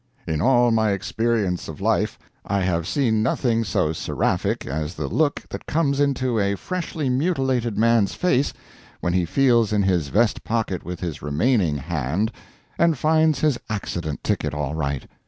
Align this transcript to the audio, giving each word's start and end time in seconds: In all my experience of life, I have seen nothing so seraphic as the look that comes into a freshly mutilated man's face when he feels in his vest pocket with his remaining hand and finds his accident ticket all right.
In 0.25 0.41
all 0.41 0.71
my 0.71 0.93
experience 0.93 1.67
of 1.67 1.79
life, 1.79 2.17
I 2.43 2.61
have 2.61 2.87
seen 2.87 3.21
nothing 3.21 3.63
so 3.63 3.93
seraphic 3.93 4.65
as 4.65 4.95
the 4.95 5.07
look 5.07 5.43
that 5.51 5.67
comes 5.67 5.99
into 5.99 6.39
a 6.39 6.55
freshly 6.55 7.07
mutilated 7.07 7.77
man's 7.77 8.15
face 8.15 8.51
when 8.99 9.13
he 9.13 9.25
feels 9.25 9.71
in 9.71 9.83
his 9.83 10.07
vest 10.07 10.43
pocket 10.43 10.83
with 10.83 11.01
his 11.01 11.21
remaining 11.21 11.77
hand 11.77 12.31
and 12.79 12.97
finds 12.97 13.41
his 13.41 13.59
accident 13.69 14.23
ticket 14.23 14.55
all 14.55 14.73
right. 14.73 15.05